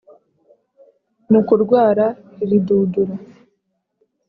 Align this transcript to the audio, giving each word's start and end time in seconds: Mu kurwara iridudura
Mu 1.31 1.41
kurwara 1.47 2.05
iridudura 2.43 3.13